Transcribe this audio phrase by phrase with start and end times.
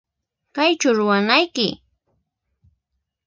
[0.55, 1.67] Kaychu ruwanayki?